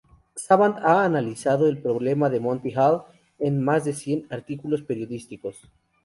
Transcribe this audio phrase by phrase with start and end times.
[0.43, 3.03] Savant ha analizado el problema de Monty Hall
[3.37, 5.67] en más de cien artículos periodísticos.